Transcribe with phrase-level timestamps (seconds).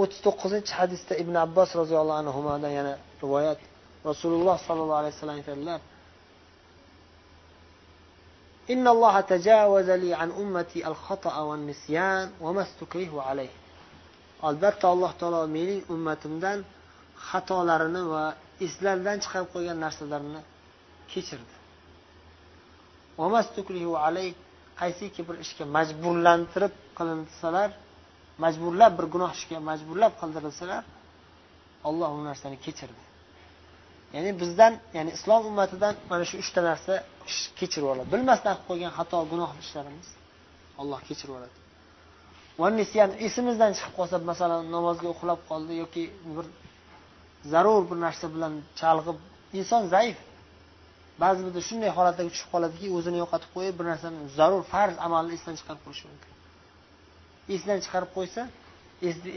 [0.00, 3.60] o'ttiz to'qqizinchi hadisda ibn abbos roziyallohu anhudan yana rivoyat
[4.10, 5.80] rasululloh sollallohu alayhi vasallam aytadilar
[8.74, 13.52] إن الله تجاوز لي عن أمتي الخطأ والنسيان وما استكره عليه
[14.42, 16.58] albatta alloh taolo mening ummatimdan
[17.28, 18.24] xatolarini va
[18.66, 20.40] eslaridan chiqarib qo'ygan narsalarini
[21.12, 21.54] kechirdi
[24.80, 27.68] qaysiki bir ishga majburlantirib qilinsalar
[28.43, 30.83] majburlab bir gunoh ishga majburlab qildirilsalar
[31.89, 33.03] olloh u narsani kechirdi.
[34.15, 36.93] Ya'ni bizdan ya'ni islom ummatidan mana shu uchta narsa
[37.59, 40.07] kechirib yuboradi bilmasdan qilib qo'ygan xato gunoh ishlarimiz
[40.81, 41.57] olloh kechirib yuboradi
[43.27, 46.03] esimizdan chiqib qolsa masalan namozga uxlab qoldi yoki
[46.35, 46.45] bir
[47.51, 49.17] zarur bir narsa bilan chalg'ib
[49.59, 50.17] inson zaif.
[51.23, 55.55] Ba'zi birda shunday holatlarga tushib qoladiki o'zini yo'qotib qo'yib bir narsani zarur farz amalni esdan
[55.59, 56.31] chiqarib qo'yishi mumkin.
[57.55, 58.41] Esdan chiqarib qo'ysa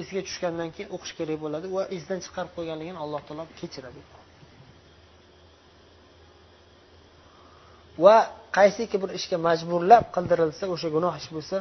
[0.00, 4.00] esiga tushgandan keyin o'qish kerak bo'ladi va esdan chiqarib qo'yganligini alloh taolo kechiradi.
[8.04, 8.16] Va
[8.56, 11.58] qaysiki bir ishga majburlab qildirilsa o'sha gunoh ish bo'lsa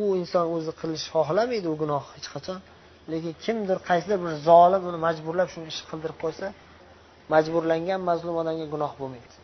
[0.00, 2.58] u inson o'zi qilish xohlamaydi u gunoh hech qachon.
[3.12, 6.46] Lekin kimdir qaysidir bir zolim uni majburlab shu ishni qildirib qo'ysa
[7.34, 9.34] majburlangan mazlum odamga gunoh bo'lmaydi.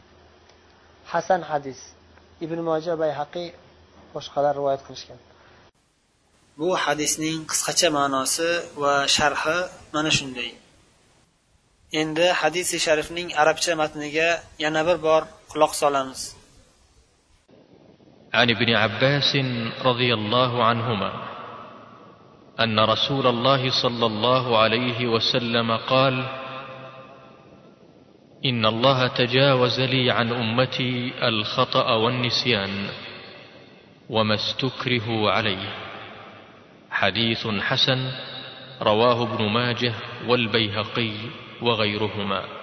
[1.12, 1.80] Hasan hadis.
[2.44, 3.48] Ibn moja bayhaqiy
[4.14, 5.18] boshqalar rivoyat qilishgan.
[6.58, 8.50] Bu hadisning qisqacha ma'nosi
[8.82, 9.58] va sharhi
[9.94, 10.50] mana shunday
[12.00, 14.28] endi hadisi sharifning arabcha matniga
[14.64, 15.22] yana bir bor
[15.52, 16.22] quloq solamiz
[18.40, 19.30] عن ابن عباس
[19.84, 21.10] رضي الله عنهما
[22.64, 26.14] ان رسول الله صلى الله عليه وسلم قال
[28.44, 32.88] ان الله تجاوز لي عن امتي الخطا والنسيان
[34.10, 35.91] وما استكرهوا عليه
[37.02, 38.10] حديث حسن
[38.82, 39.94] رواه ابن ماجه
[40.26, 41.12] والبيهقي
[41.62, 42.61] وغيرهما.